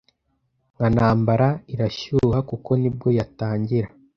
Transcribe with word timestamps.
nka 0.75 0.87
ntambara 0.95 1.47
irashyuha 1.73 2.39
kuko 2.49 2.69
nibwo 2.81 3.07
yatangira 3.17 3.87